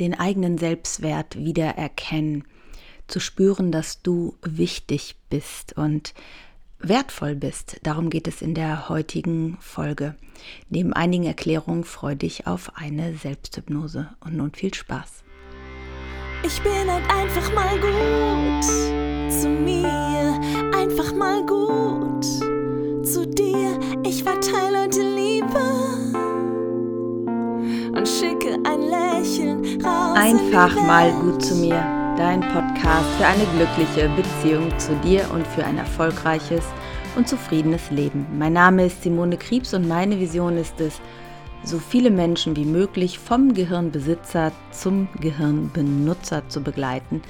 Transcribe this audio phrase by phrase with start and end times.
[0.00, 2.44] den eigenen Selbstwert wieder erkennen,
[3.06, 6.14] zu spüren, dass du wichtig bist und
[6.78, 7.78] wertvoll bist.
[7.82, 10.16] Darum geht es in der heutigen Folge.
[10.68, 15.24] Neben einigen Erklärungen freue dich auf eine Selbsthypnose und nun viel Spaß.
[16.44, 18.64] Ich bin halt einfach mal gut
[19.32, 20.38] zu mir,
[20.74, 22.24] einfach mal gut
[23.04, 23.78] zu dir.
[24.04, 25.60] Ich verteile heute Liebe
[27.96, 29.05] und schicke ein Lächeln.
[30.14, 31.82] Einfach mal gut zu mir
[32.16, 36.62] dein Podcast für eine glückliche Beziehung zu dir und für ein erfolgreiches
[37.16, 38.24] und zufriedenes Leben.
[38.38, 41.00] Mein Name ist Simone Kriebs und meine Vision ist es,
[41.64, 47.20] so viele Menschen wie möglich vom Gehirnbesitzer zum Gehirnbenutzer zu begleiten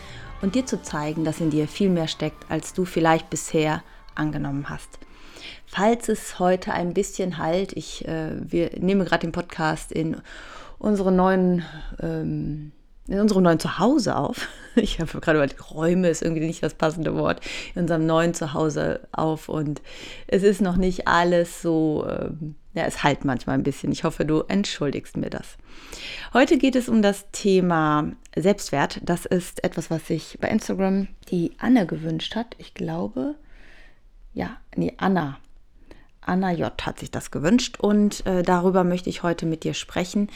[0.43, 3.83] und dir zu zeigen, dass in dir viel mehr steckt, als du vielleicht bisher
[4.15, 4.99] angenommen hast.
[5.65, 10.17] Falls es heute ein bisschen halt, ich äh, wir nehmen gerade den Podcast in
[10.79, 11.65] unseren neuen
[12.01, 12.73] ähm,
[13.09, 14.49] in unserem neuen Zuhause auf.
[14.79, 17.41] Ich habe gerade überlegt, Räume ist irgendwie nicht das passende Wort.
[17.75, 19.81] In unserem neuen Zuhause auf und
[20.27, 23.91] es ist noch nicht alles so, ähm, ja, es halt manchmal ein bisschen.
[23.91, 25.57] Ich hoffe, du entschuldigst mir das.
[26.35, 29.01] Heute geht es um das Thema Selbstwert.
[29.03, 32.55] Das ist etwas, was sich bei Instagram die Anne gewünscht hat.
[32.59, 33.35] Ich glaube,
[34.35, 35.39] ja, nee, Anna
[36.27, 36.71] Anna J.
[36.85, 40.29] hat sich das gewünscht und äh, darüber möchte ich heute mit dir sprechen,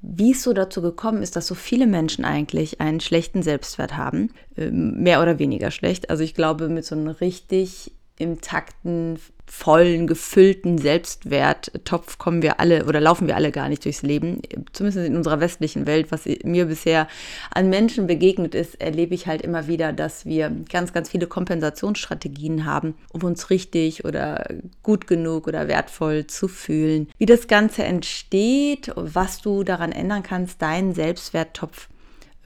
[0.00, 4.30] wie es so dazu gekommen ist, dass so viele Menschen eigentlich einen schlechten Selbstwert haben,
[4.56, 6.10] äh, mehr oder weniger schlecht.
[6.10, 12.86] Also ich glaube, mit so einem richtig im takten, vollen, gefüllten Selbstwerttopf kommen wir alle
[12.86, 14.40] oder laufen wir alle gar nicht durchs Leben.
[14.72, 17.08] Zumindest in unserer westlichen Welt, was mir bisher
[17.50, 22.64] an Menschen begegnet ist, erlebe ich halt immer wieder, dass wir ganz, ganz viele Kompensationsstrategien
[22.64, 24.46] haben, um uns richtig oder
[24.82, 27.08] gut genug oder wertvoll zu fühlen.
[27.18, 31.88] Wie das Ganze entsteht, was du daran ändern kannst, deinen Selbstwerttopf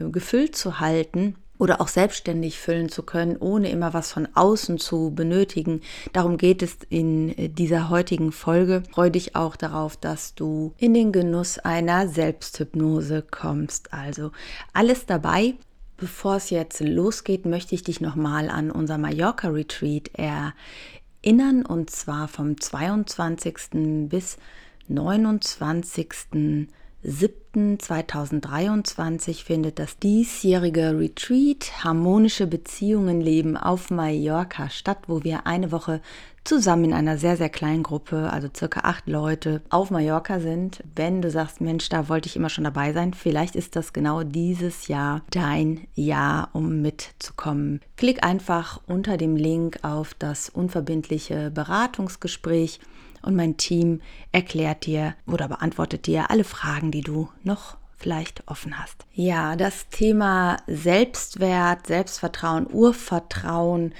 [0.01, 4.79] äh, gefüllt zu halten oder auch selbstständig füllen zu können, ohne immer was von außen
[4.79, 5.81] zu benötigen.
[6.13, 8.83] Darum geht es in dieser heutigen Folge.
[8.93, 13.93] Freue dich auch darauf, dass du in den Genuss einer Selbsthypnose kommst.
[13.93, 14.31] Also
[14.73, 15.55] alles dabei.
[15.97, 22.29] Bevor es jetzt losgeht, möchte ich dich nochmal an unser Mallorca Retreat erinnern und zwar
[22.29, 24.09] vom 22.
[24.09, 24.39] bis
[24.87, 26.69] 29.
[27.05, 36.01] 7.2023 findet das diesjährige Retreat Harmonische Beziehungen leben auf Mallorca statt, wo wir eine Woche
[36.43, 40.83] zusammen in einer sehr, sehr kleinen Gruppe, also circa acht Leute, auf Mallorca sind.
[40.97, 44.25] Wenn du sagst, Mensch, da wollte ich immer schon dabei sein, vielleicht ist das genau
[44.25, 47.81] dieses Jahr dein Jahr, um mitzukommen.
[47.97, 52.81] Klick einfach unter dem Link auf das unverbindliche Beratungsgespräch
[53.29, 54.01] und mein Team
[54.33, 59.05] erklärt dir oder beantwortet dir alle Fragen, die du noch vielleicht offen hast.
[59.13, 63.93] Ja, das Thema Selbstwert, Selbstvertrauen, Urvertrauen,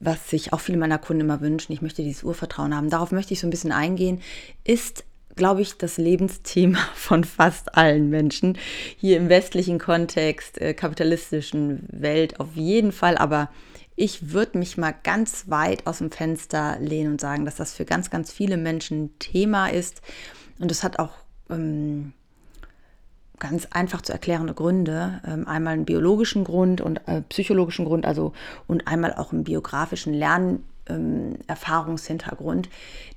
[0.00, 3.32] was sich auch viele meiner Kunden immer wünschen, ich möchte dieses Urvertrauen haben, darauf möchte
[3.32, 4.20] ich so ein bisschen eingehen,
[4.64, 5.04] ist
[5.36, 8.56] glaube ich, das Lebensthema von fast allen Menschen.
[8.96, 13.50] Hier im westlichen Kontext, äh, kapitalistischen Welt auf jeden Fall, aber
[13.96, 17.86] ich würde mich mal ganz weit aus dem Fenster lehnen und sagen, dass das für
[17.86, 20.02] ganz, ganz viele Menschen Thema ist.
[20.58, 21.12] Und es hat auch
[21.48, 22.12] ähm,
[23.38, 25.22] ganz einfach zu erklärende Gründe.
[25.26, 28.34] Ähm, einmal einen biologischen Grund und äh, psychologischen Grund, also
[28.66, 32.72] und einmal auch einen biografischen Lernerfahrungshintergrund, ähm,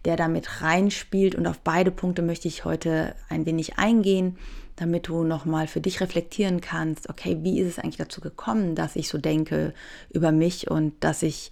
[0.05, 1.35] der damit reinspielt.
[1.35, 4.37] Und auf beide Punkte möchte ich heute ein wenig eingehen
[4.79, 8.95] damit du nochmal für dich reflektieren kannst, okay, wie ist es eigentlich dazu gekommen, dass
[8.95, 9.73] ich so denke
[10.09, 11.51] über mich und dass ich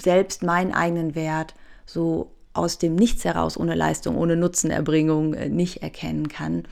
[0.00, 1.54] selbst meinen eigenen Wert
[1.84, 6.64] so aus dem Nichts heraus, ohne Leistung, ohne Nutzenerbringung äh, nicht erkennen kann.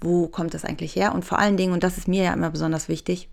[0.00, 1.14] Wo kommt das eigentlich her?
[1.14, 3.28] Und vor allen Dingen, und das ist mir ja immer besonders wichtig,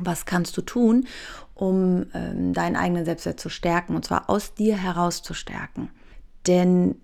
[0.00, 1.06] was kannst du tun,
[1.54, 5.90] um ähm, deinen eigenen Selbstwert zu stärken und zwar aus dir heraus zu stärken?
[6.46, 6.96] Denn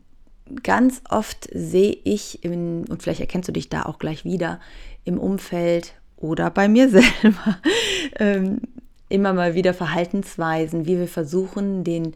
[0.62, 4.60] ganz oft sehe ich, in, und vielleicht erkennst du dich da auch gleich wieder,
[5.04, 7.58] im Umfeld oder bei mir selber,
[8.18, 8.60] ähm,
[9.08, 12.14] immer mal wieder Verhaltensweisen, wie wir versuchen, den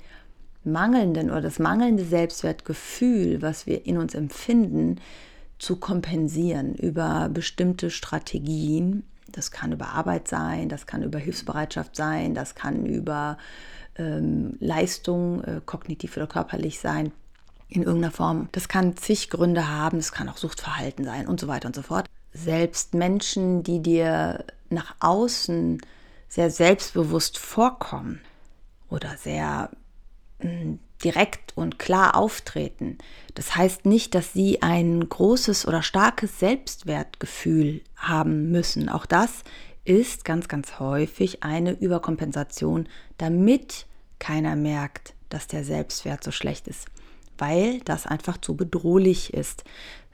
[0.64, 5.00] mangelnden oder das mangelnde Selbstwertgefühl, was wir in uns empfinden,
[5.58, 9.04] zu kompensieren über bestimmte Strategien.
[9.30, 13.38] Das kann über Arbeit sein, das kann über Hilfsbereitschaft sein, das kann über
[13.96, 17.12] ähm, Leistung, äh, kognitiv oder körperlich sein
[17.70, 18.48] in irgendeiner Form.
[18.52, 21.82] Das kann zig Gründe haben, es kann auch Suchtverhalten sein und so weiter und so
[21.82, 22.06] fort.
[22.32, 25.80] Selbst Menschen, die dir nach außen
[26.28, 28.20] sehr selbstbewusst vorkommen
[28.88, 29.70] oder sehr
[30.40, 32.98] hm, direkt und klar auftreten.
[33.34, 38.88] Das heißt nicht, dass sie ein großes oder starkes Selbstwertgefühl haben müssen.
[38.88, 39.42] Auch das
[39.84, 42.88] ist ganz, ganz häufig eine Überkompensation,
[43.18, 43.86] damit
[44.18, 46.86] keiner merkt, dass der Selbstwert so schlecht ist,
[47.40, 49.64] weil das einfach zu bedrohlich ist,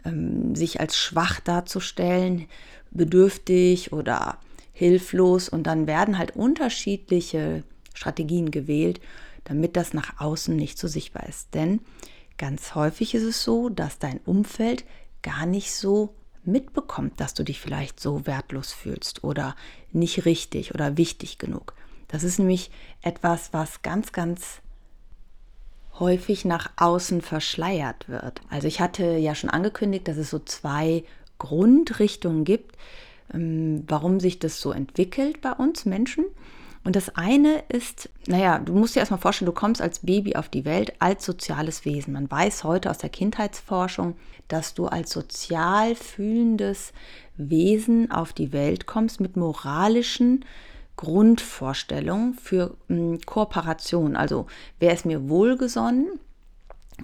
[0.05, 2.47] ähm, sich als schwach darzustellen,
[2.91, 4.39] bedürftig oder
[4.73, 7.65] hilflos und dann werden halt unterschiedliche
[7.95, 9.01] Strategien gewählt,
[9.45, 11.55] damit das nach außen nicht so sichtbar ist.
[11.55, 11.81] Denn
[12.37, 14.85] ganz häufig ist es so, dass dein Umfeld
[15.23, 16.15] gar nicht so
[16.45, 19.57] mitbekommt, dass du dich vielleicht so wertlos fühlst oder
[19.93, 21.75] nicht richtig oder wichtig genug.
[22.09, 22.71] Das ist nämlich
[23.03, 24.61] etwas, was ganz, ganz
[25.99, 28.41] häufig nach außen verschleiert wird.
[28.51, 31.05] Also ich hatte ja schon angekündigt, dass es so zwei
[31.39, 32.77] Grundrichtungen gibt,
[33.33, 36.25] ähm, warum sich das so entwickelt bei uns Menschen.
[36.85, 40.49] Und das eine ist, naja, du musst dir erstmal vorstellen, du kommst als Baby auf
[40.49, 42.13] die Welt als soziales Wesen.
[42.13, 44.15] Man weiß heute aus der Kindheitsforschung,
[44.47, 46.93] dass du als sozial fühlendes
[47.37, 50.45] Wesen auf die Welt kommst mit moralischen
[50.97, 54.17] Grundvorstellungen für ähm, Kooperation.
[54.17, 54.47] Also
[54.79, 56.19] wer ist mir wohlgesonnen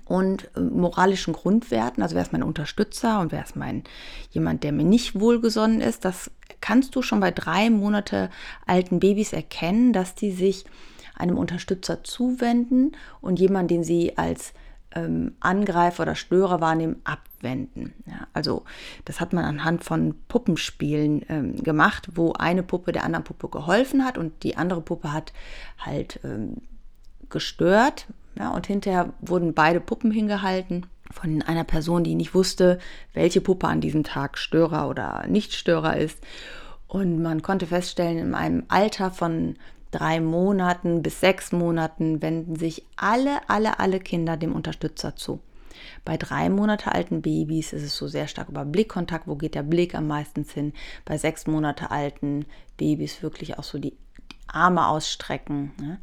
[0.05, 3.85] und äh, moralischen Grundwerten, also wer ist mein Unterstützer und wer ist mein
[4.31, 6.31] jemand, der mir nicht wohlgesonnen ist, das
[6.61, 8.31] kannst du schon bei drei Monate
[8.67, 10.65] alten Babys erkennen, dass die sich
[11.15, 14.55] einem Unterstützer zuwenden und jemand, den sie als
[14.95, 17.95] ähm, Angreifer oder Störer wahrnehmen, abwenden.
[18.07, 18.65] Ja, also
[19.05, 24.05] das hat man anhand von Puppenspielen ähm, gemacht, wo eine Puppe der anderen Puppe geholfen
[24.05, 25.33] hat und die andere Puppe hat
[25.79, 26.59] halt ähm,
[27.29, 28.07] gestört.
[28.39, 32.79] Ja, und hinterher wurden beide Puppen hingehalten von einer Person, die nicht wusste,
[33.13, 36.19] welche Puppe an diesem Tag Störer oder Nichtstörer ist.
[36.89, 39.57] Und man konnte feststellen, in einem Alter von
[39.93, 45.41] drei Monaten bis sechs Monaten wenden sich alle, alle, alle Kinder dem Unterstützer zu.
[46.05, 49.63] Bei drei Monate alten Babys ist es so sehr stark über Blickkontakt, wo geht der
[49.63, 50.73] Blick am meisten hin.
[51.05, 52.47] Bei sechs Monate alten
[52.77, 53.97] Babys wirklich auch so die
[54.47, 55.73] Arme ausstrecken.
[55.81, 55.99] Ne?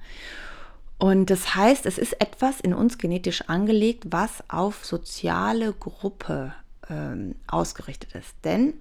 [0.97, 6.53] Und das heißt, es ist etwas in uns genetisch angelegt, was auf soziale Gruppe
[6.89, 8.35] ähm, ausgerichtet ist.
[8.44, 8.74] Denn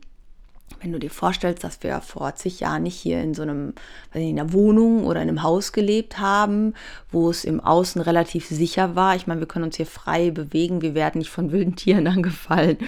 [0.80, 3.75] wenn du dir vorstellst, dass wir vor zig Jahren nicht hier in so einem,
[4.14, 6.75] in einer Wohnung oder in einem Haus gelebt haben,
[7.10, 9.16] wo es im Außen relativ sicher war.
[9.16, 12.78] Ich meine, wir können uns hier frei bewegen, wir werden nicht von wilden Tieren angefallen.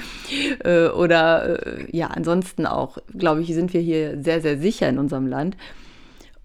[0.65, 4.99] Äh, oder äh, ja, ansonsten auch, glaube ich, sind wir hier sehr, sehr sicher in
[4.99, 5.57] unserem Land.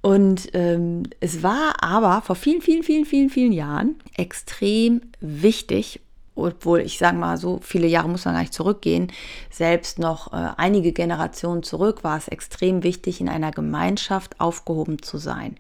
[0.05, 5.99] Und ähm, es war aber vor vielen, vielen, vielen, vielen, vielen Jahren extrem wichtig,
[6.35, 9.11] obwohl ich sage mal, so viele Jahre muss man gar nicht zurückgehen,
[9.49, 15.17] selbst noch äh, einige Generationen zurück war es extrem wichtig, in einer Gemeinschaft aufgehoben zu
[15.17, 15.55] sein,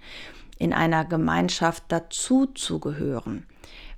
[0.59, 3.45] in einer Gemeinschaft dazu zu gehören,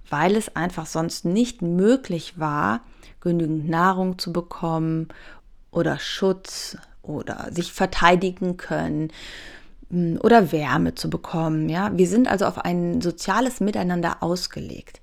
[0.09, 2.81] weil es einfach sonst nicht möglich war,
[3.19, 5.09] genügend Nahrung zu bekommen
[5.71, 9.12] oder Schutz oder sich verteidigen können
[9.89, 11.69] hm, oder Wärme zu bekommen.
[11.69, 15.01] Ja, wir sind also auf ein soziales Miteinander ausgelegt.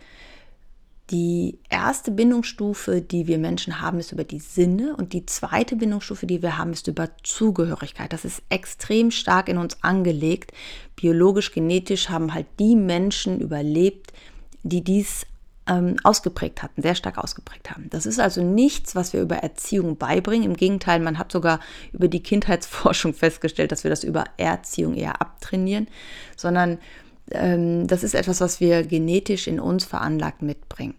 [1.11, 6.27] Die erste Bindungsstufe, die wir Menschen haben, ist über die Sinne und die zweite Bindungsstufe,
[6.27, 8.13] die wir haben, ist über Zugehörigkeit.
[8.13, 10.53] Das ist extrem stark in uns angelegt.
[10.97, 14.15] Biologisch, genetisch haben halt die Menschen überlebt,
[14.63, 15.27] die dies
[15.67, 17.89] ähm, ausgeprägt hatten, sehr stark ausgeprägt haben.
[17.91, 20.51] Das ist also nichts, was wir über Erziehung beibringen.
[20.51, 21.61] Im Gegenteil, man hat sogar
[21.93, 25.89] über die Kindheitsforschung festgestellt, dass wir das über Erziehung eher abtrainieren,
[26.37, 26.79] sondern
[27.27, 30.95] das ist etwas, was wir genetisch in uns veranlagt mitbringen.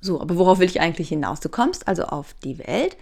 [0.00, 1.40] So, aber worauf will ich eigentlich hinaus?
[1.40, 2.96] Du kommst also auf die Welt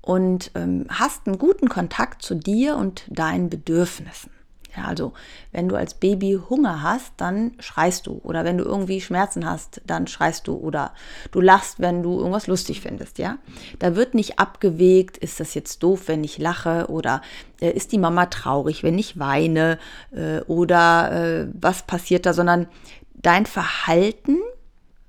[0.00, 4.30] und ähm, hast einen guten Kontakt zu dir und deinen Bedürfnissen.
[4.76, 5.12] Ja, also
[5.52, 8.20] wenn du als Baby Hunger hast, dann schreist du.
[8.24, 10.54] Oder wenn du irgendwie Schmerzen hast, dann schreist du.
[10.54, 10.92] Oder
[11.30, 13.18] du lachst, wenn du irgendwas lustig findest.
[13.18, 13.38] Ja,
[13.78, 16.86] da wird nicht abgewegt, ist das jetzt doof, wenn ich lache?
[16.88, 17.22] Oder
[17.60, 19.78] äh, ist die Mama traurig, wenn ich weine?
[20.10, 22.32] Äh, oder äh, was passiert da?
[22.32, 22.66] Sondern
[23.14, 24.38] dein Verhalten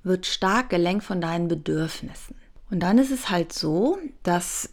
[0.02, 2.36] wird stark gelenkt von deinen Bedürfnissen.
[2.70, 4.70] Und dann ist es halt so, dass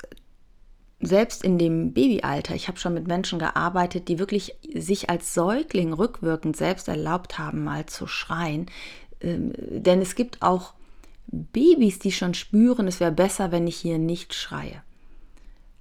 [1.05, 5.93] selbst in dem Babyalter, ich habe schon mit Menschen gearbeitet, die wirklich sich als Säugling
[5.93, 8.67] rückwirkend selbst erlaubt haben, mal zu schreien.
[9.22, 10.74] Ähm, denn es gibt auch
[11.27, 14.81] Babys, die schon spüren, es wäre besser, wenn ich hier nicht schreie.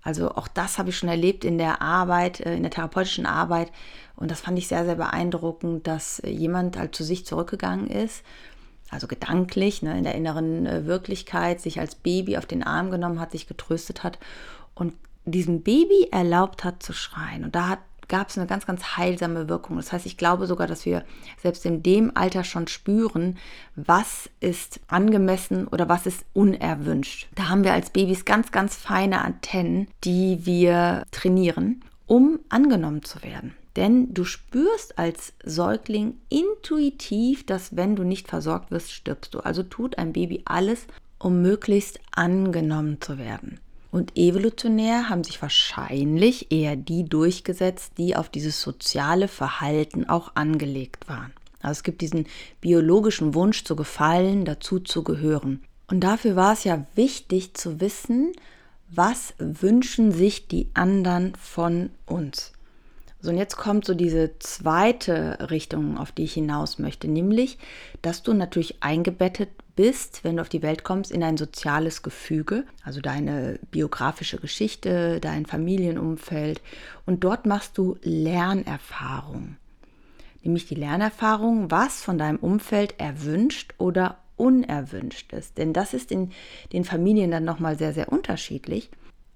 [0.02, 3.70] Also auch das habe ich schon erlebt in der Arbeit, äh, in der therapeutischen Arbeit.
[4.16, 8.22] Und das fand ich sehr, sehr beeindruckend, dass jemand halt zu sich zurückgegangen ist,
[8.90, 13.20] also gedanklich, ne, in der inneren äh, Wirklichkeit, sich als Baby auf den Arm genommen
[13.20, 14.18] hat, sich getröstet hat
[14.74, 14.92] und
[15.24, 17.44] diesem Baby erlaubt hat zu schreien.
[17.44, 19.76] Und da gab es eine ganz, ganz heilsame Wirkung.
[19.76, 21.04] Das heißt, ich glaube sogar, dass wir
[21.40, 23.38] selbst in dem Alter schon spüren,
[23.74, 27.28] was ist angemessen oder was ist unerwünscht.
[27.34, 33.22] Da haben wir als Babys ganz, ganz feine Antennen, die wir trainieren, um angenommen zu
[33.22, 33.54] werden.
[33.76, 39.40] Denn du spürst als Säugling intuitiv, dass wenn du nicht versorgt wirst, stirbst du.
[39.40, 40.86] Also tut ein Baby alles,
[41.18, 43.58] um möglichst angenommen zu werden.
[43.92, 51.08] Und evolutionär haben sich wahrscheinlich eher die durchgesetzt, die auf dieses soziale Verhalten auch angelegt
[51.08, 51.32] waren.
[51.60, 52.26] Also es gibt diesen
[52.62, 55.62] biologischen Wunsch zu gefallen, dazu zu gehören.
[55.88, 58.32] Und dafür war es ja wichtig zu wissen,
[58.88, 62.52] was wünschen sich die anderen von uns.
[63.22, 67.56] So, und jetzt kommt so diese zweite Richtung, auf die ich hinaus möchte, nämlich,
[68.02, 72.64] dass du natürlich eingebettet bist, wenn du auf die Welt kommst, in ein soziales Gefüge,
[72.84, 76.60] also deine biografische Geschichte, dein Familienumfeld.
[77.06, 79.56] Und dort machst du Lernerfahrung.
[80.42, 85.58] Nämlich die Lernerfahrung, was von deinem Umfeld erwünscht oder unerwünscht ist.
[85.58, 86.32] Denn das ist in
[86.72, 88.90] den Familien dann nochmal sehr, sehr unterschiedlich.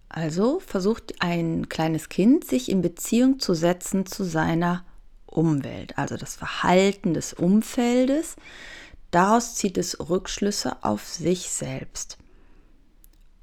[0.08, 4.84] Also versucht ein kleines Kind, sich in Beziehung zu setzen zu seiner
[5.26, 8.36] Umwelt, also das Verhalten des Umfeldes.
[9.10, 12.18] Daraus zieht es Rückschlüsse auf sich selbst.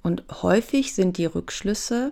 [0.01, 2.11] Und häufig sind die Rückschlüsse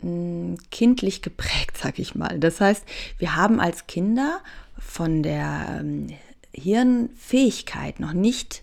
[0.00, 2.38] hm, kindlich geprägt, sag ich mal.
[2.38, 2.84] Das heißt,
[3.18, 4.40] wir haben als Kinder
[4.78, 6.08] von der ähm,
[6.52, 8.62] Hirnfähigkeit noch nicht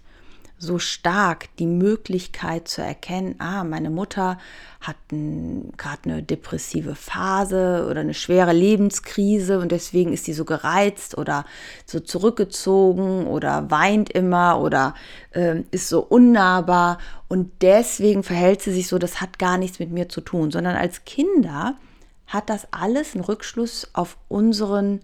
[0.59, 4.37] so stark die Möglichkeit zu erkennen, ah, meine Mutter
[4.81, 11.17] hat gerade eine depressive Phase oder eine schwere Lebenskrise und deswegen ist sie so gereizt
[11.17, 11.45] oder
[11.85, 14.95] so zurückgezogen oder weint immer oder
[15.31, 16.99] äh, ist so unnahbar
[17.29, 20.75] und deswegen verhält sie sich so, das hat gar nichts mit mir zu tun, sondern
[20.75, 21.75] als Kinder
[22.27, 24.99] hat das alles einen Rückschluss auf unseren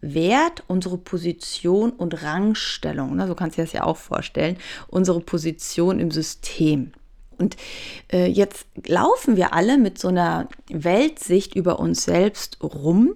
[0.00, 4.56] Wert, unsere Position und Rangstellung, ne, so kannst du dir das ja auch vorstellen,
[4.88, 6.92] unsere Position im System.
[7.38, 7.56] Und
[8.12, 13.14] äh, jetzt laufen wir alle mit so einer Weltsicht über uns selbst rum,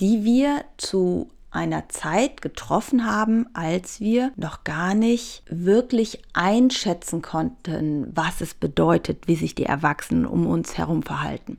[0.00, 8.10] die wir zu einer Zeit getroffen haben, als wir noch gar nicht wirklich einschätzen konnten,
[8.14, 11.58] was es bedeutet, wie sich die Erwachsenen um uns herum verhalten.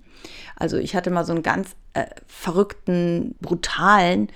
[0.55, 4.29] Also ich hatte mal so einen ganz äh, verrückten, brutalen,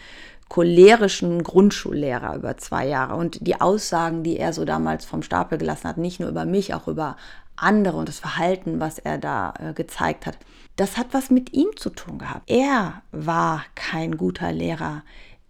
[0.50, 3.16] cholerischen Grundschullehrer über zwei Jahre.
[3.16, 6.74] Und die Aussagen, die er so damals vom Stapel gelassen hat, nicht nur über mich,
[6.74, 7.16] auch über
[7.56, 10.38] andere und das Verhalten, was er da äh, gezeigt hat,
[10.76, 12.50] das hat was mit ihm zu tun gehabt.
[12.50, 15.04] Er war kein guter Lehrer.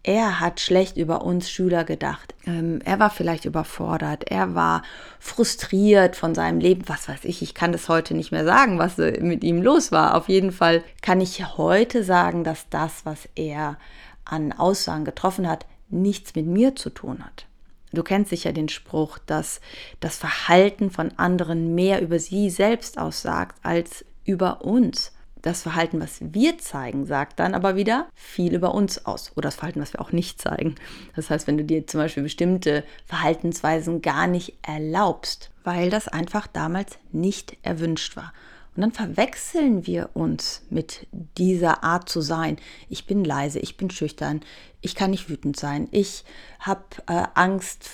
[0.05, 2.35] Er hat schlecht über uns Schüler gedacht.
[2.45, 4.29] Ähm, er war vielleicht überfordert.
[4.29, 4.83] Er war
[5.17, 6.83] frustriert von seinem Leben.
[6.87, 9.93] Was weiß ich, ich kann das heute nicht mehr sagen, was äh, mit ihm los
[9.93, 10.15] war.
[10.15, 13.77] Auf jeden Fall kann ich heute sagen, dass das, was er
[14.25, 17.45] an Aussagen getroffen hat, nichts mit mir zu tun hat.
[17.93, 19.61] Du kennst sicher den Spruch, dass
[20.01, 25.12] das Verhalten von anderen mehr über sie selbst aussagt als über uns
[25.43, 29.31] das Verhalten, was wir zeigen, sagt dann aber wieder viel über uns aus.
[29.35, 30.75] Oder das Verhalten, was wir auch nicht zeigen.
[31.15, 36.47] Das heißt, wenn du dir zum Beispiel bestimmte Verhaltensweisen gar nicht erlaubst, weil das einfach
[36.47, 38.33] damals nicht erwünscht war.
[38.75, 41.05] Und dann verwechseln wir uns mit
[41.37, 42.57] dieser Art zu sein.
[42.89, 44.41] Ich bin leise, ich bin schüchtern,
[44.81, 46.23] ich kann nicht wütend sein, ich
[46.59, 47.89] habe äh, Angst,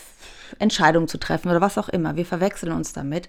[0.58, 2.16] Entscheidungen zu treffen oder was auch immer.
[2.16, 3.28] Wir verwechseln uns damit,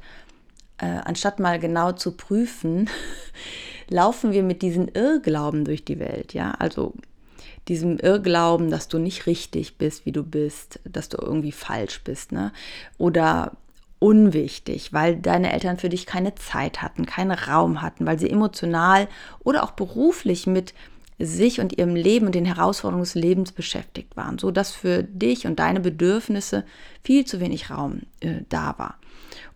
[0.78, 2.88] äh, anstatt mal genau zu prüfen,
[3.90, 6.52] laufen wir mit diesen Irrglauben durch die Welt, ja?
[6.52, 6.94] Also
[7.68, 12.32] diesem Irrglauben, dass du nicht richtig bist, wie du bist, dass du irgendwie falsch bist,
[12.32, 12.52] ne?
[12.98, 13.52] Oder
[13.98, 19.08] unwichtig, weil deine Eltern für dich keine Zeit hatten, keinen Raum hatten, weil sie emotional
[19.44, 20.72] oder auch beruflich mit
[21.18, 25.46] sich und ihrem Leben und den Herausforderungen des Lebens beschäftigt waren, so dass für dich
[25.46, 26.64] und deine Bedürfnisse
[27.04, 28.96] viel zu wenig Raum äh, da war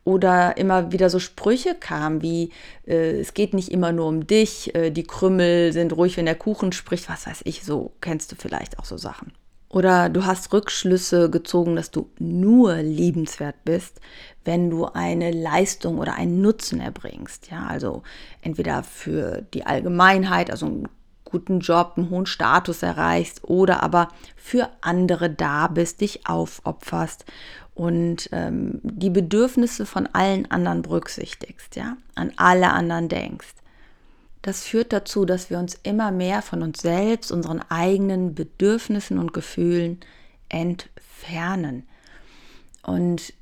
[0.05, 2.51] oder immer wieder so Sprüche kamen wie,
[2.87, 6.35] äh, es geht nicht immer nur um dich, äh, die Krümmel sind ruhig, wenn der
[6.35, 9.33] Kuchen spricht, was weiß ich, so kennst du vielleicht auch so Sachen.
[9.71, 14.01] Oder du hast Rückschlüsse gezogen, dass du nur liebenswert bist,
[14.45, 17.51] wenn du eine Leistung oder einen Nutzen erbringst.
[17.51, 18.05] Ja, also
[18.41, 20.89] entweder für die Allgemeinheit, also einen
[21.35, 27.25] guten Job, einen hohen Status erreichst oder aber für andere da bist, dich aufopferst
[27.75, 33.53] und ähm, die Bedürfnisse von allen anderen berücksichtigst, ja, an alle anderen denkst.
[34.43, 39.33] Das führt dazu, dass wir uns immer mehr von uns selbst, unseren eigenen Bedürfnissen und
[39.33, 39.99] Gefühlen
[40.49, 41.89] entfernen.
[42.85, 43.33] Und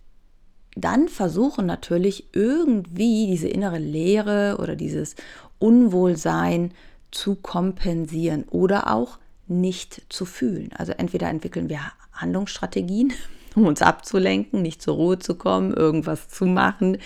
[0.77, 5.15] dann versuchen natürlich irgendwie diese innere Leere oder dieses
[5.59, 6.73] Unwohlsein
[7.13, 10.71] zu kompensieren oder auch nicht zu fühlen.
[10.77, 11.81] Also entweder entwickeln wir
[12.13, 13.13] Handlungsstrategien,
[13.55, 16.99] um uns abzulenken, nicht zur Ruhe zu kommen, irgendwas zu machen.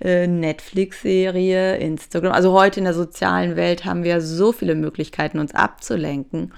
[0.00, 2.32] Äh, Netflix-Serie, Instagram.
[2.32, 6.52] Also heute in der sozialen Welt haben wir so viele Möglichkeiten, uns abzulenken.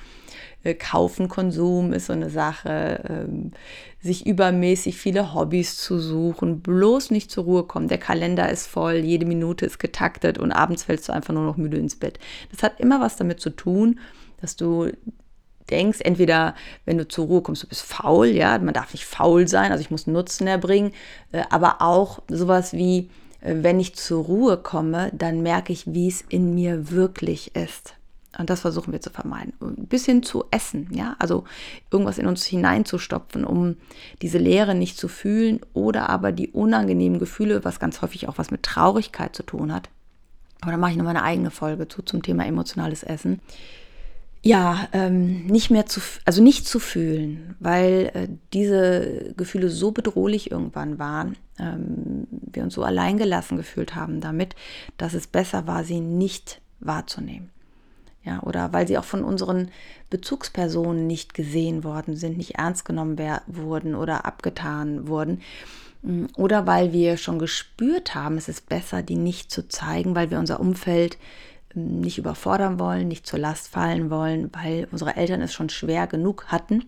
[0.62, 3.02] Äh, Kaufen, Konsum ist so eine Sache.
[3.08, 3.50] Ähm,
[4.02, 7.88] sich übermäßig viele Hobbys zu suchen, bloß nicht zur Ruhe kommen.
[7.88, 11.56] Der Kalender ist voll, jede Minute ist getaktet und abends fällst du einfach nur noch
[11.56, 12.18] müde ins Bett.
[12.50, 14.00] Das hat immer was damit zu tun,
[14.40, 14.90] dass du
[15.70, 19.46] denkst, entweder wenn du zur Ruhe kommst, du bist faul, ja, man darf nicht faul
[19.46, 20.92] sein, also ich muss Nutzen erbringen,
[21.30, 26.08] äh, aber auch sowas wie, äh, wenn ich zur Ruhe komme, dann merke ich, wie
[26.08, 27.94] es in mir wirklich ist.
[28.38, 29.52] Und das versuchen wir zu vermeiden.
[29.60, 31.44] Ein bisschen zu essen, ja, also
[31.90, 33.76] irgendwas in uns hineinzustopfen, um
[34.22, 38.50] diese Leere nicht zu fühlen oder aber die unangenehmen Gefühle, was ganz häufig auch was
[38.50, 39.90] mit Traurigkeit zu tun hat.
[40.62, 43.40] Aber da mache ich noch eine eigene Folge zu zum Thema emotionales Essen
[44.44, 50.50] ja, ähm, nicht mehr zu, also nicht zu fühlen, weil äh, diese Gefühle so bedrohlich
[50.50, 54.56] irgendwann waren, ähm, wir uns so alleingelassen gefühlt haben damit,
[54.98, 57.51] dass es besser war, sie nicht wahrzunehmen.
[58.24, 59.70] Ja, oder weil sie auch von unseren
[60.10, 65.40] Bezugspersonen nicht gesehen worden sind, nicht ernst genommen wurden oder abgetan wurden.
[66.02, 70.30] Mm, oder weil wir schon gespürt haben, es ist besser, die nicht zu zeigen, weil
[70.30, 71.18] wir unser Umfeld
[71.74, 76.46] nicht überfordern wollen, nicht zur Last fallen wollen, weil unsere Eltern es schon schwer genug
[76.48, 76.84] hatten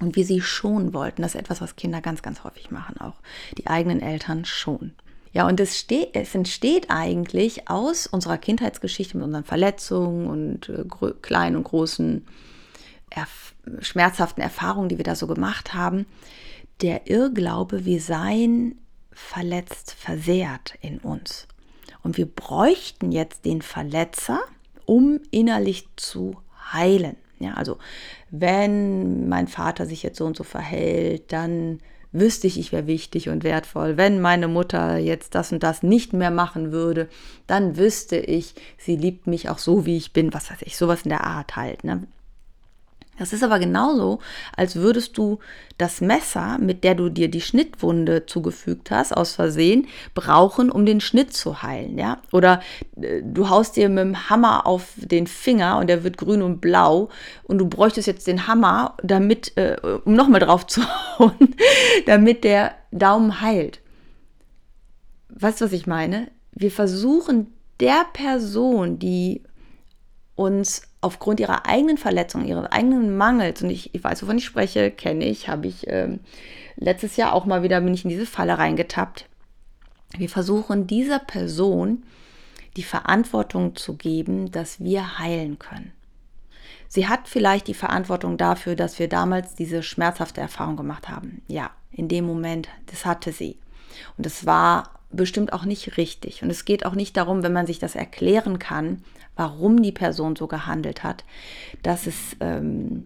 [0.00, 1.22] und wir sie schonen wollten.
[1.22, 3.14] Das ist etwas, was Kinder ganz, ganz häufig machen, auch
[3.56, 4.92] die eigenen Eltern schon.
[5.38, 11.12] Ja, und es, steht, es entsteht eigentlich aus unserer Kindheitsgeschichte mit unseren Verletzungen und äh,
[11.22, 12.26] kleinen und großen
[13.08, 16.06] erf schmerzhaften Erfahrungen, die wir da so gemacht haben,
[16.82, 18.80] der Irrglaube, wir seien
[19.12, 21.46] verletzt, versehrt in uns.
[22.02, 24.40] Und wir bräuchten jetzt den Verletzer,
[24.86, 26.34] um innerlich zu
[26.72, 27.14] heilen.
[27.38, 27.78] Ja, also
[28.32, 31.78] wenn mein Vater sich jetzt so und so verhält, dann
[32.12, 33.96] wüsste ich, ich wäre wichtig und wertvoll.
[33.96, 37.08] Wenn meine Mutter jetzt das und das nicht mehr machen würde,
[37.46, 41.02] dann wüsste ich, sie liebt mich auch so, wie ich bin, was weiß ich, sowas
[41.02, 41.84] in der Art halt.
[41.84, 42.04] Ne?
[43.18, 44.20] Das ist aber genauso,
[44.56, 45.38] als würdest du
[45.76, 51.00] das Messer, mit der du dir die Schnittwunde zugefügt hast, aus Versehen, brauchen, um den
[51.00, 52.18] Schnitt zu heilen, ja?
[52.32, 52.60] Oder
[53.00, 56.60] äh, du haust dir mit dem Hammer auf den Finger und der wird grün und
[56.60, 57.08] blau
[57.44, 60.82] und du bräuchtest jetzt den Hammer, damit, äh, um nochmal drauf zu
[61.18, 61.54] hauen,
[62.06, 63.80] damit der Daumen heilt.
[65.28, 66.28] Weißt du, was ich meine?
[66.52, 69.42] Wir versuchen der Person, die
[70.38, 74.90] uns aufgrund ihrer eigenen Verletzung, ihres eigenen Mangels, und ich, ich weiß, wovon ich spreche,
[74.92, 76.20] kenne ich, habe ich ähm,
[76.76, 79.26] letztes Jahr auch mal wieder, bin ich in diese Falle reingetappt.
[80.16, 82.04] Wir versuchen dieser Person
[82.76, 85.92] die Verantwortung zu geben, dass wir heilen können.
[86.86, 91.42] Sie hat vielleicht die Verantwortung dafür, dass wir damals diese schmerzhafte Erfahrung gemacht haben.
[91.48, 93.58] Ja, in dem Moment, das hatte sie.
[94.16, 96.42] Und es war bestimmt auch nicht richtig.
[96.42, 99.02] Und es geht auch nicht darum, wenn man sich das erklären kann,
[99.36, 101.24] warum die Person so gehandelt hat,
[101.82, 103.04] dass es ähm,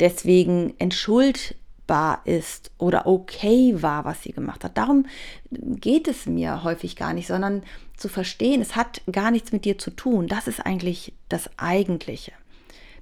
[0.00, 4.76] deswegen entschuldbar ist oder okay war, was sie gemacht hat.
[4.76, 5.06] Darum
[5.50, 7.62] geht es mir häufig gar nicht, sondern
[7.96, 10.26] zu verstehen, es hat gar nichts mit dir zu tun.
[10.26, 12.32] Das ist eigentlich das Eigentliche.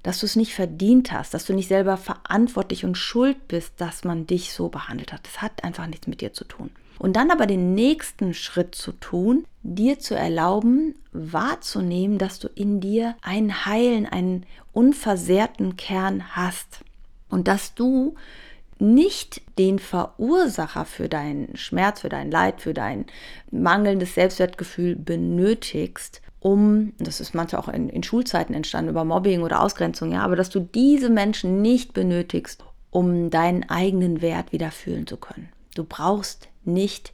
[0.03, 4.03] Dass du es nicht verdient hast, dass du nicht selber verantwortlich und schuld bist, dass
[4.03, 5.25] man dich so behandelt hat.
[5.25, 6.69] Das hat einfach nichts mit dir zu tun.
[6.99, 12.79] Und dann aber den nächsten Schritt zu tun, dir zu erlauben, wahrzunehmen, dass du in
[12.79, 16.79] dir einen heilen, einen unversehrten Kern hast.
[17.29, 18.15] Und dass du
[18.79, 23.05] nicht den Verursacher für deinen Schmerz, für dein Leid, für dein
[23.51, 29.61] mangelndes Selbstwertgefühl benötigst, um, das ist manchmal auch in, in Schulzeiten entstanden, über Mobbing oder
[29.61, 35.07] Ausgrenzung, ja, aber dass du diese Menschen nicht benötigst, um deinen eigenen Wert wieder fühlen
[35.07, 35.49] zu können.
[35.73, 37.13] Du brauchst nicht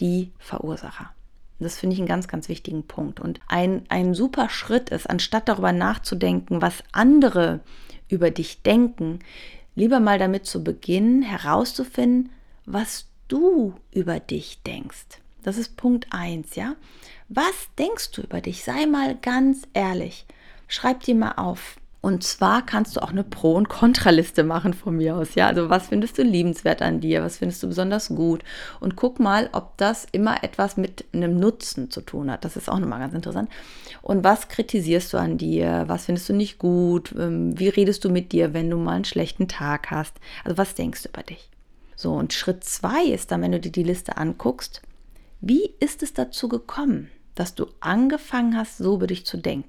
[0.00, 1.10] die Verursacher.
[1.58, 3.20] Das finde ich einen ganz, ganz wichtigen Punkt.
[3.20, 7.60] Und ein, ein super Schritt ist, anstatt darüber nachzudenken, was andere
[8.08, 9.20] über dich denken,
[9.74, 12.30] lieber mal damit zu beginnen, herauszufinden,
[12.64, 15.20] was du über dich denkst.
[15.42, 16.76] Das ist Punkt 1, ja?
[17.28, 18.64] Was denkst du über dich?
[18.64, 20.26] Sei mal ganz ehrlich.
[20.66, 24.96] Schreib dir mal auf, und zwar kannst du auch eine Pro- und Kontraliste machen von
[24.96, 25.34] mir aus.
[25.34, 27.22] Ja, also was findest du liebenswert an dir?
[27.22, 28.42] Was findest du besonders gut?
[28.80, 32.46] Und guck mal, ob das immer etwas mit einem Nutzen zu tun hat.
[32.46, 33.50] Das ist auch nochmal ganz interessant.
[34.00, 35.84] Und was kritisierst du an dir?
[35.88, 37.14] Was findest du nicht gut?
[37.18, 40.16] Ähm, wie redest du mit dir, wenn du mal einen schlechten Tag hast?
[40.42, 41.50] Also was denkst du über dich?
[41.96, 44.80] So, und Schritt zwei ist dann, wenn du dir die Liste anguckst,
[45.42, 49.68] wie ist es dazu gekommen, dass du angefangen hast, so über dich zu denken?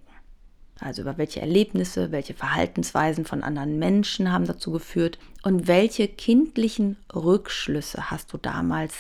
[0.82, 6.98] Also über welche Erlebnisse, welche Verhaltensweisen von anderen Menschen haben dazu geführt und welche kindlichen
[7.14, 8.96] Rückschlüsse hast du damals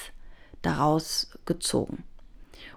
[0.62, 2.04] daraus gezogen.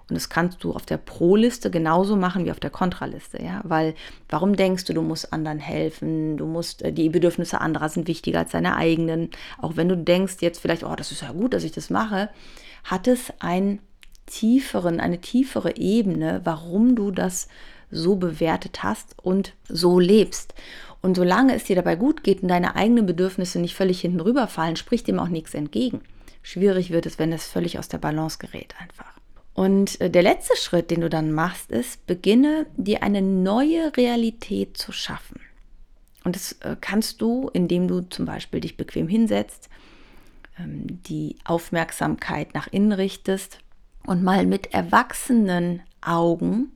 [0.07, 3.95] Und das kannst du auf der Pro-Liste genauso machen wie auf der Kontraliste, ja, weil
[4.29, 8.39] warum denkst du, du musst anderen helfen, du musst, äh, die Bedürfnisse anderer sind wichtiger
[8.39, 11.63] als deine eigenen, auch wenn du denkst jetzt vielleicht, oh, das ist ja gut, dass
[11.63, 12.29] ich das mache,
[12.83, 13.79] hat es einen
[14.27, 17.47] tieferen, eine tiefere Ebene, warum du das
[17.91, 20.53] so bewertet hast und so lebst.
[21.01, 24.75] Und solange es dir dabei gut geht und deine eigenen Bedürfnisse nicht völlig hinten rüberfallen,
[24.75, 26.01] spricht dem auch nichts entgegen.
[26.41, 29.13] Schwierig wird es, wenn es völlig aus der Balance gerät einfach.
[29.53, 34.77] Und äh, der letzte Schritt, den du dann machst, ist, beginne dir eine neue Realität
[34.77, 35.39] zu schaffen.
[36.23, 39.69] Und das äh, kannst du, indem du zum Beispiel dich bequem hinsetzt,
[40.59, 43.59] ähm, die Aufmerksamkeit nach innen richtest
[44.05, 46.74] und mal mit erwachsenen Augen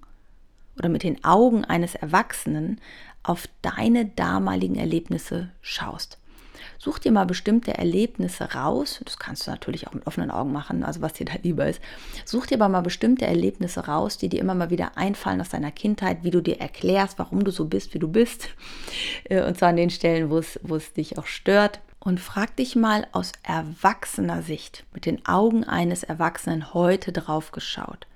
[0.79, 2.81] oder mit den Augen eines Erwachsenen
[3.23, 6.17] auf deine damaligen Erlebnisse schaust.
[6.77, 9.01] Such dir mal bestimmte Erlebnisse raus.
[9.03, 11.81] Das kannst du natürlich auch mit offenen Augen machen, also was dir da lieber ist.
[12.25, 15.71] Such dir aber mal bestimmte Erlebnisse raus, die dir immer mal wieder einfallen aus deiner
[15.71, 18.47] Kindheit, wie du dir erklärst, warum du so bist, wie du bist.
[19.25, 21.81] Äh, und zwar an den Stellen, wo es, wo es dich auch stört.
[21.99, 28.07] Und frag dich mal aus erwachsener Sicht, mit den Augen eines Erwachsenen heute drauf geschaut.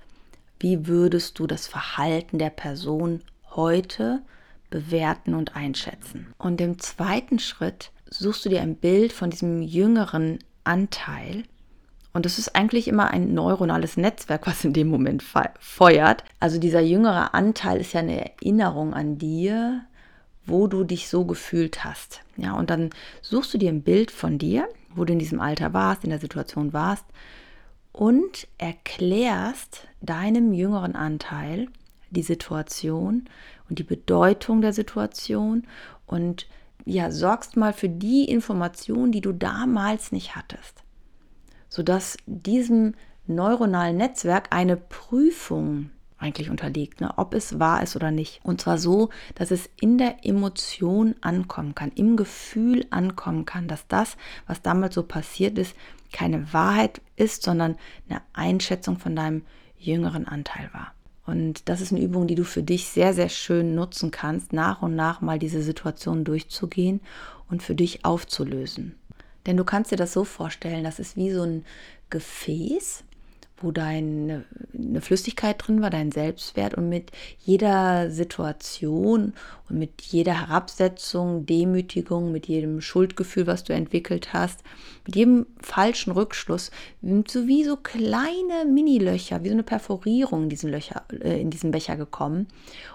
[0.64, 3.20] Wie würdest du das Verhalten der Person
[3.54, 4.22] heute
[4.70, 6.28] bewerten und einschätzen?
[6.38, 11.44] Und im zweiten Schritt suchst du dir ein Bild von diesem jüngeren Anteil.
[12.14, 15.22] Und das ist eigentlich immer ein neuronales Netzwerk, was in dem Moment
[15.60, 16.24] feuert.
[16.40, 19.82] Also dieser jüngere Anteil ist ja eine Erinnerung an dir,
[20.46, 22.22] wo du dich so gefühlt hast.
[22.38, 25.74] Ja, und dann suchst du dir ein Bild von dir, wo du in diesem Alter
[25.74, 27.04] warst, in der Situation warst
[27.94, 31.70] und erklärst deinem jüngeren Anteil
[32.10, 33.30] die Situation
[33.70, 35.66] und die Bedeutung der Situation
[36.06, 36.48] und
[36.86, 40.84] ja, sorgst mal für die Informationen, die du damals nicht hattest,
[41.70, 45.92] sodass diesem neuronalen Netzwerk eine Prüfung
[46.24, 47.12] eigentlich unterliegt, ne?
[47.18, 48.40] ob es wahr ist oder nicht.
[48.44, 53.88] Und zwar so, dass es in der Emotion ankommen kann, im Gefühl ankommen kann, dass
[53.88, 55.76] das, was damals so passiert ist,
[56.12, 57.76] keine Wahrheit ist, sondern
[58.10, 59.44] eine Einschätzung von deinem
[59.78, 60.94] jüngeren Anteil war.
[61.26, 64.82] Und das ist eine Übung, die du für dich sehr, sehr schön nutzen kannst, nach
[64.82, 67.02] und nach mal diese Situation durchzugehen
[67.50, 68.96] und für dich aufzulösen.
[69.46, 71.66] Denn du kannst dir das so vorstellen, das ist wie so ein
[72.10, 73.04] Gefäß,
[73.64, 74.46] wo deine
[74.94, 79.34] eine Flüssigkeit drin war, dein Selbstwert und mit jeder Situation
[79.70, 84.64] und mit jeder Herabsetzung, Demütigung, mit jedem Schuldgefühl, was du entwickelt hast,
[85.06, 86.72] mit jedem falschen Rückschluss,
[87.02, 91.50] sind so wie so kleine Mini-Löcher, wie so eine Perforierung in diesen, Löcher, äh, in
[91.50, 92.48] diesen Becher gekommen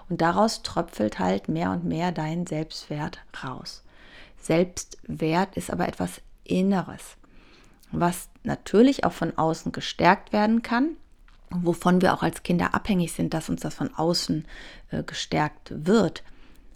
[0.09, 3.83] und daraus tröpfelt halt mehr und mehr dein Selbstwert raus.
[4.41, 7.18] Selbstwert ist aber etwas Inneres
[7.91, 10.91] was natürlich auch von außen gestärkt werden kann,
[11.49, 14.45] wovon wir auch als Kinder abhängig sind, dass uns das von außen
[14.91, 16.23] äh, gestärkt wird.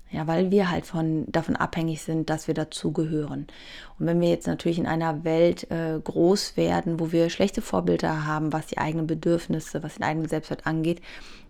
[0.09, 3.47] Ja, weil wir halt von, davon abhängig sind, dass wir dazugehören.
[3.97, 8.27] Und wenn wir jetzt natürlich in einer Welt äh, groß werden, wo wir schlechte Vorbilder
[8.27, 11.01] haben, was die eigenen Bedürfnisse, was den eigenen Selbstwert angeht,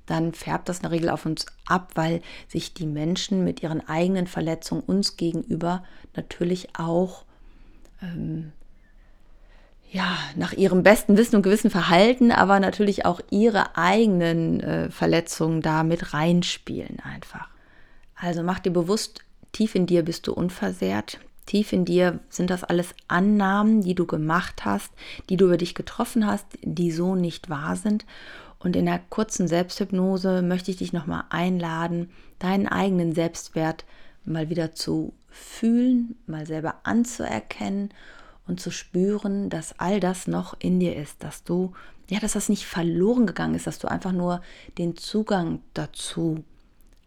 [0.06, 3.86] dann färbt das in der Regel auf uns ab, weil sich die Menschen mit ihren
[3.88, 5.84] eigenen Verletzungen uns gegenüber
[6.16, 7.26] natürlich auch
[8.02, 8.54] ähm,
[9.94, 15.62] ja, nach ihrem besten Wissen und Gewissen verhalten, aber natürlich auch ihre eigenen äh, Verletzungen
[15.62, 17.48] da mit reinspielen einfach.
[18.16, 19.20] Also mach dir bewusst,
[19.52, 21.20] tief in dir bist du unversehrt.
[21.46, 24.92] Tief in dir sind das alles Annahmen, die du gemacht hast,
[25.30, 28.04] die du über dich getroffen hast, die so nicht wahr sind.
[28.58, 33.86] Und in der kurzen Selbsthypnose möchte ich dich nochmal einladen, deinen eigenen Selbstwert
[34.26, 37.94] mal wieder zu fühlen, mal selber anzuerkennen
[38.48, 41.74] und zu spüren, dass all das noch in dir ist, dass du,
[42.10, 44.42] ja, dass das nicht verloren gegangen ist, dass du einfach nur
[44.78, 46.44] den Zugang dazu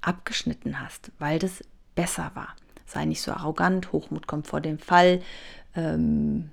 [0.00, 1.62] abgeschnitten hast, weil das
[1.94, 2.54] besser war.
[2.86, 5.20] Sei nicht so arrogant, Hochmut kommt vor dem Fall.
[5.74, 6.50] Ähm,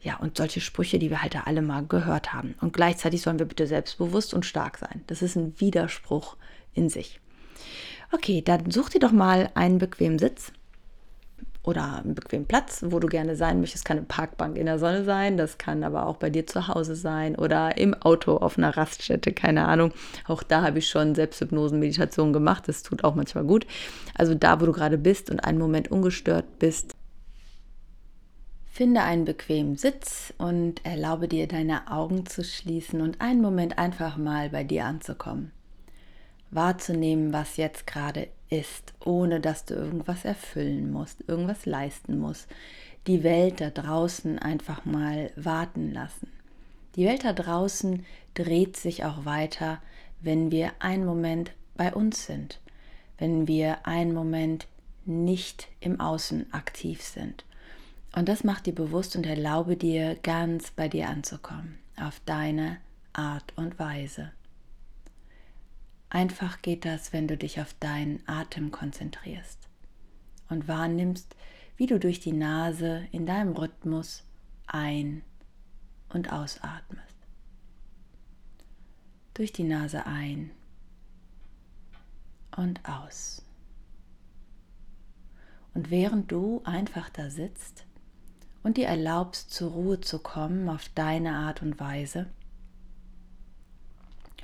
[0.00, 2.56] ja, und solche Sprüche, die wir halt da alle mal gehört haben.
[2.60, 5.04] Und gleichzeitig sollen wir bitte selbstbewusst und stark sein.
[5.06, 6.36] Das ist ein Widerspruch
[6.74, 7.20] in sich.
[8.10, 10.52] Okay, dann such dir doch mal einen bequemen Sitz
[11.64, 13.84] oder einen bequemen Platz, wo du gerne sein möchtest.
[13.84, 16.96] Kann eine Parkbank in der Sonne sein, das kann aber auch bei dir zu Hause
[16.96, 19.92] sein oder im Auto auf einer Raststätte, keine Ahnung.
[20.26, 23.66] Auch da habe ich schon Selbsthypnosen, Meditation gemacht, das tut auch manchmal gut.
[24.16, 26.94] Also da, wo du gerade bist und einen Moment ungestört bist,
[28.74, 34.16] Finde einen bequemen Sitz und erlaube dir, deine Augen zu schließen und einen Moment einfach
[34.16, 35.52] mal bei dir anzukommen.
[36.50, 42.48] Wahrzunehmen, was jetzt gerade ist, ohne dass du irgendwas erfüllen musst, irgendwas leisten musst.
[43.06, 46.28] Die Welt da draußen einfach mal warten lassen.
[46.94, 49.80] Die Welt da draußen dreht sich auch weiter,
[50.20, 52.60] wenn wir einen Moment bei uns sind,
[53.16, 54.68] wenn wir einen Moment
[55.06, 57.44] nicht im Außen aktiv sind.
[58.14, 62.76] Und das macht dir bewusst und erlaube dir, ganz bei dir anzukommen, auf deine
[63.14, 64.30] Art und Weise.
[66.14, 69.66] Einfach geht das, wenn du dich auf deinen Atem konzentrierst
[70.50, 71.34] und wahrnimmst,
[71.78, 74.22] wie du durch die Nase in deinem Rhythmus
[74.66, 75.22] ein-
[76.10, 77.16] und ausatmest.
[79.32, 80.50] Durch die Nase ein
[82.58, 83.40] und aus.
[85.72, 87.86] Und während du einfach da sitzt
[88.62, 92.26] und dir erlaubst, zur Ruhe zu kommen auf deine Art und Weise,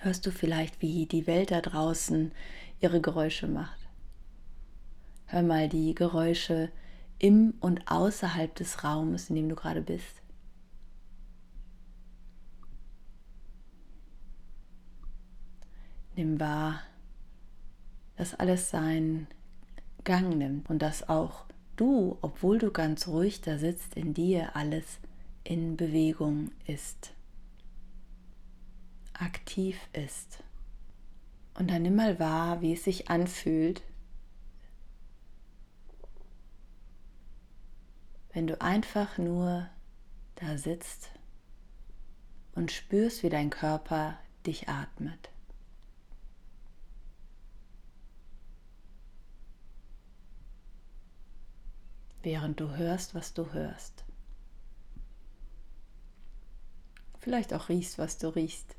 [0.00, 2.32] hörst du vielleicht, wie die Welt da draußen
[2.80, 3.78] ihre Geräusche macht.
[5.26, 6.70] Hör mal die Geräusche
[7.18, 10.22] im und außerhalb des Raumes, in dem du gerade bist.
[16.16, 16.80] Nimm wahr,
[18.16, 19.28] dass alles seinen
[20.04, 21.44] Gang nimmt und dass auch
[21.76, 24.98] du, obwohl du ganz ruhig da sitzt, in dir alles
[25.44, 27.12] in Bewegung ist,
[29.18, 30.42] aktiv ist.
[31.54, 33.82] Und dann nimm mal wahr, wie es sich anfühlt,
[38.32, 39.68] wenn du einfach nur
[40.36, 41.10] da sitzt
[42.54, 45.30] und spürst, wie dein Körper dich atmet.
[52.22, 54.04] während du hörst, was du hörst.
[57.20, 58.76] Vielleicht auch riechst, was du riechst.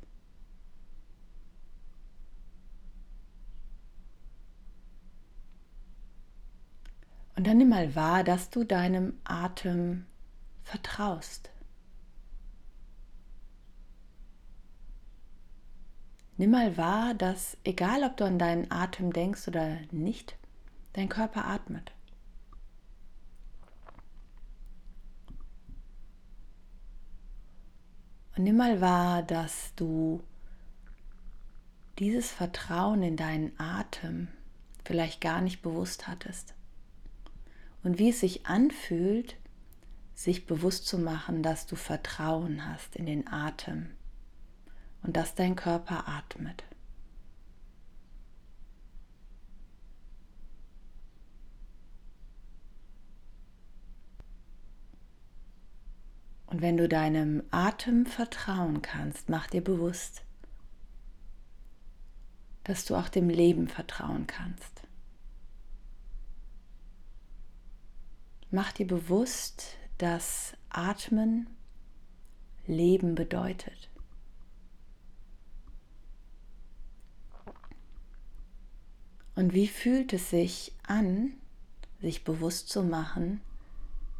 [7.40, 10.04] Und dann nimm mal wahr, dass du deinem Atem
[10.62, 11.50] vertraust.
[16.36, 20.36] Nimm mal wahr, dass egal ob du an deinen Atem denkst oder nicht,
[20.92, 21.92] dein Körper atmet.
[28.36, 30.22] Und nimm mal wahr, dass du
[31.98, 34.28] dieses Vertrauen in deinen Atem
[34.84, 36.52] vielleicht gar nicht bewusst hattest.
[37.82, 39.36] Und wie es sich anfühlt,
[40.14, 43.90] sich bewusst zu machen, dass du Vertrauen hast in den Atem
[45.02, 46.64] und dass dein Körper atmet.
[56.46, 60.22] Und wenn du deinem Atem vertrauen kannst, mach dir bewusst,
[62.64, 64.79] dass du auch dem Leben vertrauen kannst.
[68.50, 71.48] Mach dir bewusst, dass Atmen
[72.66, 73.90] Leben bedeutet.
[79.34, 81.32] Und wie fühlt es sich an,
[82.00, 83.40] sich bewusst zu machen,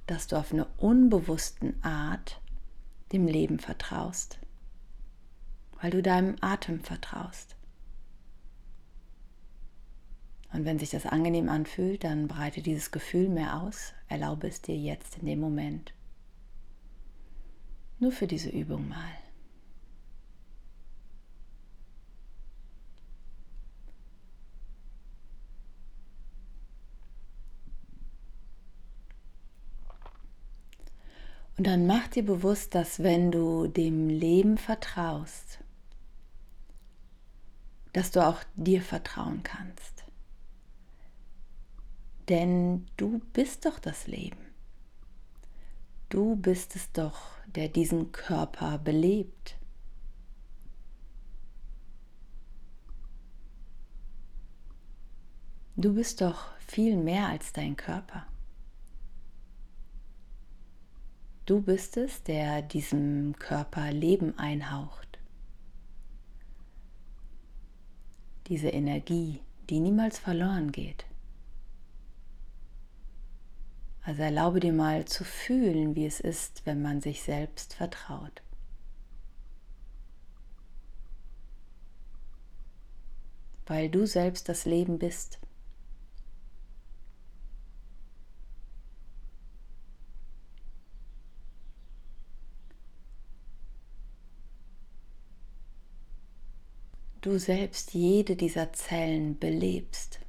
[0.06, 2.40] dass du auf eine unbewussten Art
[3.12, 4.38] dem Leben vertraust,
[5.80, 7.56] weil du deinem Atem vertraust.
[10.52, 14.76] Und wenn sich das angenehm anfühlt, dann breite dieses Gefühl mehr aus, erlaube es dir
[14.76, 15.94] jetzt in dem Moment.
[17.98, 19.14] Nur für diese Übung mal.
[31.56, 35.58] Und dann mach dir bewusst, dass wenn du dem Leben vertraust,
[37.92, 39.99] dass du auch dir vertrauen kannst.
[42.30, 44.38] Denn du bist doch das Leben.
[46.10, 49.58] Du bist es doch, der diesen Körper belebt.
[55.74, 58.26] Du bist doch viel mehr als dein Körper.
[61.46, 65.18] Du bist es, der diesem Körper Leben einhaucht.
[68.46, 71.09] Diese Energie, die niemals verloren geht.
[74.02, 78.42] Also erlaube dir mal zu fühlen, wie es ist, wenn man sich selbst vertraut.
[83.66, 85.38] Weil du selbst das Leben bist.
[97.20, 100.20] du selbst jede dieser Zellen belebst.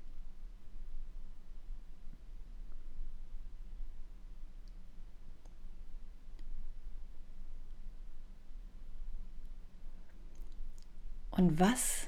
[11.41, 12.07] Und was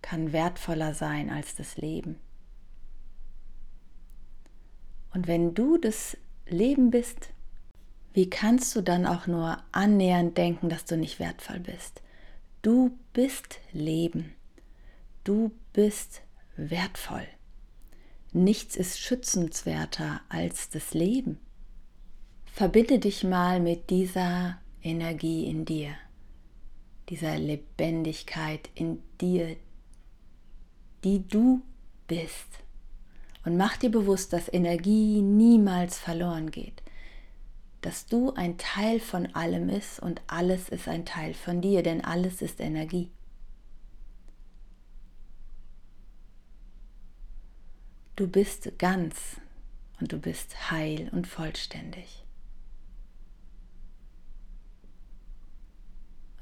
[0.00, 2.16] kann wertvoller sein als das Leben?
[5.12, 6.16] Und wenn du das
[6.48, 7.34] Leben bist,
[8.14, 12.00] wie kannst du dann auch nur annähernd denken, dass du nicht wertvoll bist?
[12.62, 14.32] Du bist Leben.
[15.22, 16.22] Du bist
[16.56, 17.26] wertvoll.
[18.32, 21.38] Nichts ist schützenswerter als das Leben.
[22.46, 25.94] Verbinde dich mal mit dieser Energie in dir,
[27.10, 29.56] dieser Lebendigkeit in dir,
[31.04, 31.62] die du
[32.06, 32.48] bist.
[33.44, 36.82] Und mach dir bewusst, dass Energie niemals verloren geht
[37.80, 42.04] dass du ein Teil von allem ist und alles ist ein Teil von dir, denn
[42.04, 43.10] alles ist Energie.
[48.16, 49.40] Du bist ganz
[49.98, 52.19] und du bist heil und vollständig.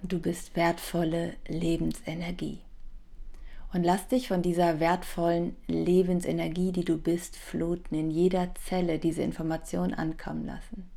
[0.02, 2.60] Und du bist wertvolle Lebensenergie.
[3.72, 9.22] Und lass dich von dieser wertvollen Lebensenergie, die du bist, fluten, in jeder Zelle diese
[9.22, 10.88] Information ankommen lassen.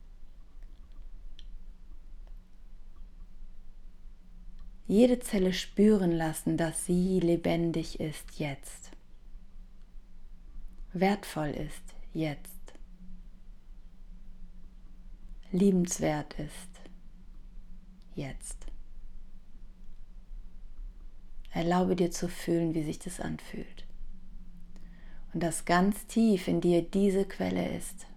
[4.92, 8.92] jede Zelle spüren lassen, dass sie lebendig ist jetzt,
[10.92, 12.74] wertvoll ist jetzt,
[15.54, 16.82] liebenswert ist
[18.16, 18.71] jetzt.
[21.52, 23.86] Erlaube dir zu fühlen, wie sich das anfühlt.
[25.34, 28.08] Und dass ganz tief in dir diese Quelle ist.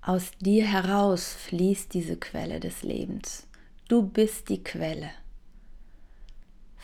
[0.00, 3.46] Aus dir heraus fließt diese Quelle des Lebens.
[3.88, 5.10] Du bist die Quelle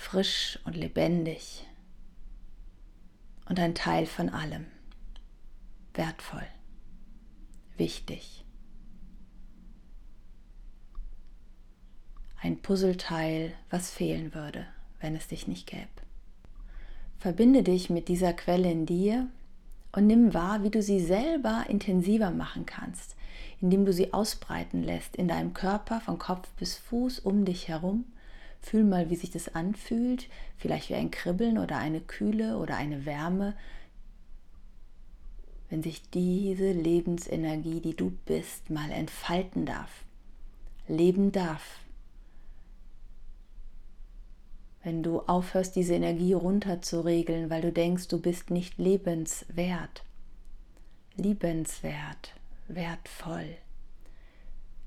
[0.01, 1.67] frisch und lebendig
[3.47, 4.67] und ein Teil von allem,
[5.93, 6.47] wertvoll,
[7.77, 8.45] wichtig.
[12.41, 14.67] Ein Puzzleteil, was fehlen würde,
[15.01, 15.89] wenn es dich nicht gäbe.
[17.19, 19.29] Verbinde dich mit dieser Quelle in dir
[19.93, 23.17] und nimm wahr, wie du sie selber intensiver machen kannst,
[23.61, 28.05] indem du sie ausbreiten lässt in deinem Körper von Kopf bis Fuß um dich herum
[28.63, 33.07] Fühl mal, wie sich das anfühlt, vielleicht wie ein Kribbeln oder eine Kühle oder eine
[33.07, 33.55] Wärme,
[35.71, 40.05] wenn sich diese Lebensenergie, die du bist, mal entfalten darf,
[40.89, 41.81] leben darf.
[44.83, 50.05] Wenn du aufhörst, diese Energie runterzuregeln, weil du denkst, du bist nicht lebenswert.
[51.17, 52.35] Liebenswert,
[52.69, 53.57] wertvoll.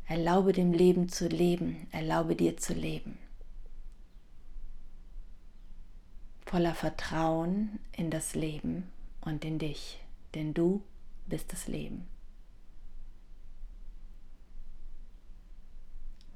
[0.07, 3.17] Erlaube dem Leben zu leben, erlaube dir zu leben.
[6.53, 8.87] voller Vertrauen in das Leben
[9.21, 9.97] und in dich,
[10.35, 10.83] denn du
[11.25, 12.07] bist das Leben.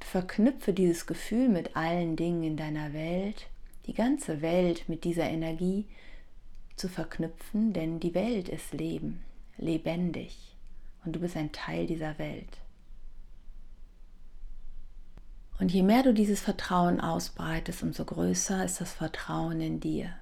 [0.07, 3.47] Verknüpfe dieses Gefühl mit allen Dingen in deiner Welt,
[3.87, 5.85] die ganze Welt mit dieser Energie
[6.77, 9.21] zu verknüpfen, denn die Welt ist Leben,
[9.57, 10.55] lebendig
[11.03, 12.57] und du bist ein Teil dieser Welt.
[15.59, 20.13] Und je mehr du dieses Vertrauen ausbreitest, umso größer ist das Vertrauen in dir.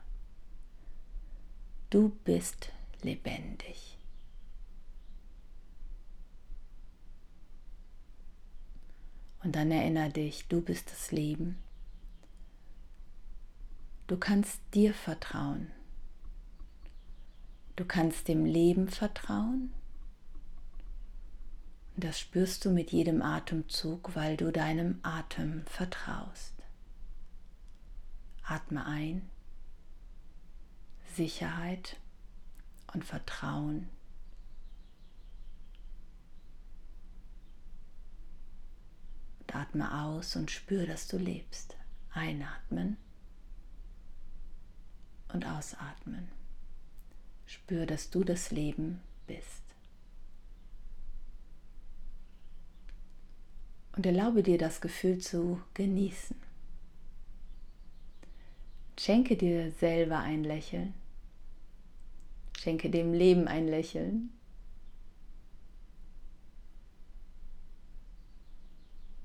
[1.91, 2.71] Du bist
[3.03, 3.94] lebendig.
[9.45, 11.57] Und dann erinnere dich, du bist das Leben.
[14.07, 15.71] Du kannst dir vertrauen.
[17.77, 19.71] Du kannst dem Leben vertrauen
[21.97, 26.53] das spürst du mit jedem Atemzug, weil du deinem Atem vertraust.
[28.43, 29.29] Atme ein,
[31.13, 31.97] Sicherheit
[32.93, 33.89] und Vertrauen.
[39.55, 41.75] Atme aus und spür, dass du lebst.
[42.11, 42.97] Einatmen
[45.33, 46.29] und ausatmen.
[47.45, 49.65] Spür, dass du das Leben bist.
[53.95, 56.35] und erlaube dir das Gefühl zu genießen.
[58.99, 60.93] Schenke dir selber ein Lächeln.
[62.57, 64.31] Schenke dem Leben ein Lächeln.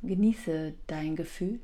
[0.03, 1.61] Genieße dein Gefühl.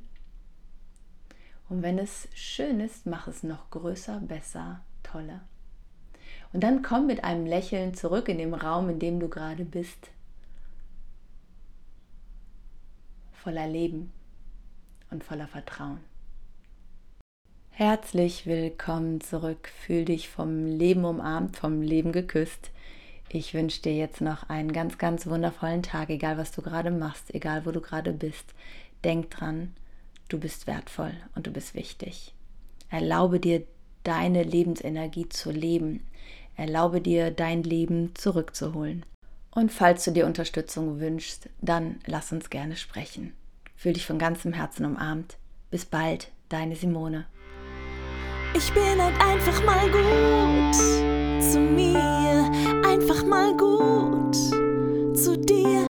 [1.69, 5.41] Und wenn es schön ist, mach es noch größer, besser, toller.
[6.53, 10.11] Und dann komm mit einem Lächeln zurück in den Raum, in dem du gerade bist.
[13.47, 14.11] voller Leben
[15.09, 15.99] und voller Vertrauen.
[17.69, 19.69] Herzlich willkommen zurück.
[19.69, 22.71] Fühl dich vom Leben umarmt, vom Leben geküsst.
[23.29, 27.33] Ich wünsche dir jetzt noch einen ganz, ganz wundervollen Tag, egal was du gerade machst,
[27.33, 28.53] egal wo du gerade bist.
[29.03, 29.73] Denk dran,
[30.29, 32.33] du bist wertvoll und du bist wichtig.
[32.89, 33.63] Erlaube dir,
[34.03, 36.07] deine Lebensenergie zu leben.
[36.55, 39.05] Erlaube dir, dein Leben zurückzuholen.
[39.51, 43.33] Und falls du dir Unterstützung wünschst, dann lass uns gerne sprechen.
[43.75, 45.37] Fühl dich von ganzem Herzen umarmt.
[45.69, 47.25] Bis bald, deine Simone.
[48.55, 50.77] Ich bin halt einfach mal gut
[52.85, 54.35] einfach mal gut
[55.15, 55.86] zu dir.